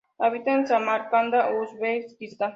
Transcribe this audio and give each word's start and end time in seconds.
Habita 0.17 0.51
en 0.55 0.65
Samarcanda, 0.65 1.51
Uzbekistán. 1.53 2.49